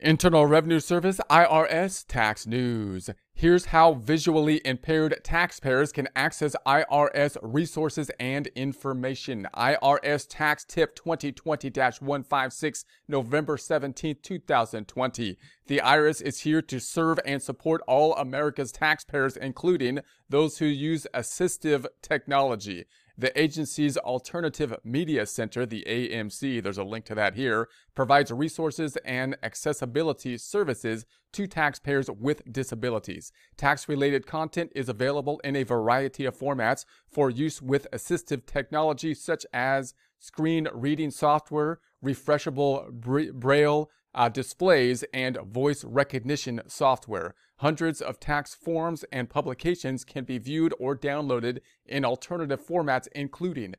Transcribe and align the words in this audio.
Internal 0.00 0.46
Revenue 0.46 0.78
Service 0.78 1.20
IRS 1.28 2.06
Tax 2.06 2.46
News. 2.46 3.10
Here's 3.34 3.66
how 3.66 3.94
visually 3.94 4.60
impaired 4.64 5.18
taxpayers 5.24 5.90
can 5.90 6.08
access 6.14 6.54
IRS 6.64 7.36
resources 7.42 8.08
and 8.20 8.46
information. 8.48 9.48
IRS 9.56 10.26
Tax 10.28 10.64
Tip 10.64 10.94
2020 10.94 11.70
156, 12.00 12.84
November 13.08 13.56
17, 13.56 14.16
2020. 14.22 15.36
The 15.66 15.80
IRS 15.84 16.22
is 16.22 16.40
here 16.40 16.62
to 16.62 16.78
serve 16.78 17.18
and 17.24 17.42
support 17.42 17.80
all 17.88 18.14
America's 18.14 18.70
taxpayers, 18.70 19.36
including 19.36 19.98
those 20.28 20.58
who 20.58 20.66
use 20.66 21.08
assistive 21.12 21.86
technology. 22.02 22.84
The 23.20 23.36
agency's 23.36 23.96
Alternative 23.96 24.76
Media 24.84 25.26
Center, 25.26 25.66
the 25.66 25.84
AMC, 25.88 26.62
there's 26.62 26.78
a 26.78 26.84
link 26.84 27.04
to 27.06 27.16
that 27.16 27.34
here, 27.34 27.68
provides 27.96 28.30
resources 28.30 28.96
and 29.04 29.36
accessibility 29.42 30.38
services 30.38 31.04
to 31.32 31.48
taxpayers 31.48 32.08
with 32.08 32.42
disabilities. 32.52 33.32
Tax 33.56 33.88
related 33.88 34.28
content 34.28 34.70
is 34.76 34.88
available 34.88 35.40
in 35.42 35.56
a 35.56 35.64
variety 35.64 36.26
of 36.26 36.38
formats 36.38 36.84
for 37.10 37.28
use 37.28 37.60
with 37.60 37.88
assistive 37.92 38.46
technology 38.46 39.14
such 39.14 39.44
as 39.52 39.94
screen 40.20 40.68
reading 40.72 41.10
software, 41.10 41.80
refreshable 42.04 42.88
braille 43.32 43.90
uh, 44.18 44.28
displays, 44.28 45.04
and 45.14 45.38
voice 45.46 45.84
recognition 45.84 46.60
software. 46.66 47.34
Hundreds 47.58 48.02
of 48.02 48.20
tax 48.20 48.54
forms 48.54 49.04
and 49.12 49.30
publications 49.30 50.04
can 50.04 50.24
be 50.24 50.38
viewed 50.38 50.74
or 50.78 50.96
downloaded 50.96 51.60
in 51.86 52.04
alternative 52.04 52.60
formats, 52.60 53.06
including 53.14 53.74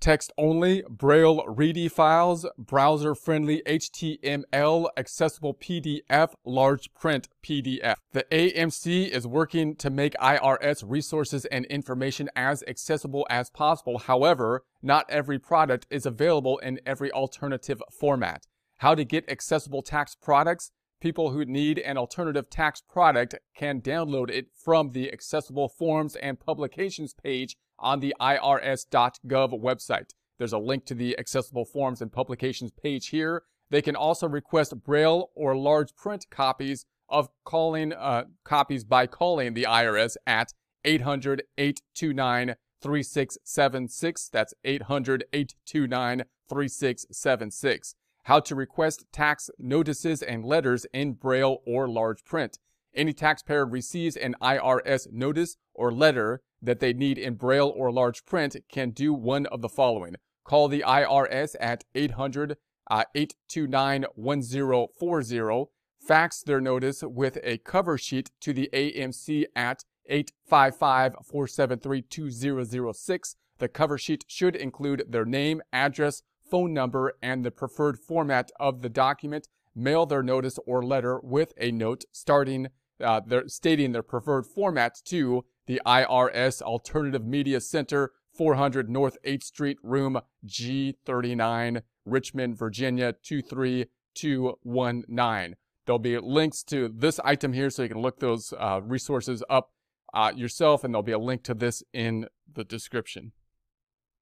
text 0.00 0.32
only, 0.38 0.82
Braille 0.88 1.44
ready 1.46 1.86
files, 1.86 2.46
browser 2.58 3.14
friendly 3.14 3.62
HTML, 3.66 4.88
accessible 4.96 5.54
PDF, 5.54 6.32
large 6.44 6.92
print 6.94 7.28
PDF. 7.44 7.96
The 8.12 8.24
AMC 8.32 9.08
is 9.08 9.26
working 9.26 9.76
to 9.76 9.90
make 9.90 10.14
IRS 10.14 10.82
resources 10.86 11.44
and 11.46 11.66
information 11.66 12.30
as 12.34 12.64
accessible 12.66 13.26
as 13.30 13.50
possible. 13.50 13.98
However, 13.98 14.64
not 14.82 15.04
every 15.10 15.38
product 15.38 15.86
is 15.90 16.06
available 16.06 16.58
in 16.58 16.80
every 16.86 17.12
alternative 17.12 17.82
format. 17.92 18.46
How 18.80 18.94
to 18.94 19.04
get 19.04 19.28
accessible 19.28 19.82
tax 19.82 20.14
products? 20.14 20.70
People 21.02 21.32
who 21.32 21.44
need 21.44 21.78
an 21.80 21.98
alternative 21.98 22.48
tax 22.48 22.80
product 22.80 23.34
can 23.54 23.82
download 23.82 24.30
it 24.30 24.46
from 24.54 24.92
the 24.92 25.12
accessible 25.12 25.68
forms 25.68 26.16
and 26.16 26.40
publications 26.40 27.12
page 27.12 27.58
on 27.78 28.00
the 28.00 28.14
irs.gov 28.18 29.60
website. 29.62 30.14
There's 30.38 30.54
a 30.54 30.58
link 30.58 30.86
to 30.86 30.94
the 30.94 31.18
accessible 31.18 31.66
forms 31.66 32.00
and 32.00 32.10
publications 32.10 32.70
page 32.70 33.08
here. 33.08 33.42
They 33.68 33.82
can 33.82 33.96
also 33.96 34.26
request 34.26 34.82
braille 34.82 35.28
or 35.34 35.54
large 35.54 35.94
print 35.94 36.24
copies 36.30 36.86
of 37.06 37.28
calling 37.44 37.92
uh, 37.92 38.24
copies 38.44 38.84
by 38.84 39.06
calling 39.06 39.52
the 39.52 39.64
IRS 39.64 40.16
at 40.26 40.54
800 40.86 41.42
829 41.58 42.54
3676. 42.80 44.30
That's 44.30 44.54
800 44.64 45.24
829 45.34 46.24
3676 46.48 47.94
how 48.24 48.40
to 48.40 48.54
request 48.54 49.04
tax 49.12 49.50
notices 49.58 50.22
and 50.22 50.44
letters 50.44 50.86
in 50.92 51.14
Braille 51.14 51.58
or 51.66 51.88
large 51.88 52.24
print. 52.24 52.58
Any 52.94 53.12
taxpayer 53.12 53.66
receives 53.66 54.16
an 54.16 54.34
IRS 54.42 55.12
notice 55.12 55.56
or 55.74 55.92
letter 55.92 56.42
that 56.60 56.80
they 56.80 56.92
need 56.92 57.18
in 57.18 57.34
Braille 57.34 57.72
or 57.74 57.92
large 57.92 58.24
print 58.24 58.56
can 58.70 58.90
do 58.90 59.12
one 59.12 59.46
of 59.46 59.62
the 59.62 59.68
following. 59.68 60.16
Call 60.44 60.68
the 60.68 60.84
IRS 60.86 61.54
at 61.60 61.84
800 61.94 62.56
uh, 62.90 63.04
829 63.14 64.04
1040. 64.14 65.70
Fax 66.06 66.42
their 66.42 66.60
notice 66.60 67.02
with 67.02 67.38
a 67.44 67.58
cover 67.58 67.96
sheet 67.96 68.30
to 68.40 68.52
the 68.52 68.68
AMC 68.72 69.44
at 69.54 69.84
855 70.06 71.14
473 71.24 72.02
2006. 72.02 73.36
The 73.58 73.68
cover 73.68 73.98
sheet 73.98 74.24
should 74.26 74.56
include 74.56 75.04
their 75.08 75.26
name, 75.26 75.62
address, 75.72 76.22
phone 76.50 76.74
number, 76.74 77.14
and 77.22 77.44
the 77.44 77.50
preferred 77.50 77.98
format 77.98 78.50
of 78.58 78.82
the 78.82 78.88
document, 78.88 79.48
mail 79.74 80.06
their 80.06 80.22
notice 80.22 80.58
or 80.66 80.82
letter 80.82 81.20
with 81.22 81.52
a 81.56 81.70
note 81.70 82.04
starting 82.12 82.68
uh, 83.00 83.20
their, 83.20 83.48
stating 83.48 83.92
their 83.92 84.02
preferred 84.02 84.46
format 84.46 85.00
to 85.06 85.44
the 85.66 85.80
IRS 85.86 86.60
Alternative 86.60 87.24
Media 87.24 87.60
Center, 87.60 88.10
400 88.34 88.90
North 88.90 89.16
8th 89.24 89.44
Street, 89.44 89.78
room 89.82 90.20
G39, 90.46 91.80
Richmond, 92.04 92.58
Virginia 92.58 93.14
23219. 93.22 95.56
There'll 95.86 95.98
be 95.98 96.18
links 96.18 96.62
to 96.64 96.92
this 96.94 97.18
item 97.24 97.54
here 97.54 97.70
so 97.70 97.82
you 97.82 97.88
can 97.88 98.02
look 98.02 98.20
those 98.20 98.52
uh, 98.58 98.82
resources 98.82 99.42
up 99.48 99.72
uh, 100.12 100.32
yourself, 100.34 100.84
and 100.84 100.92
there'll 100.92 101.02
be 101.02 101.12
a 101.12 101.18
link 101.18 101.42
to 101.44 101.54
this 101.54 101.82
in 101.92 102.26
the 102.52 102.64
description. 102.64 103.32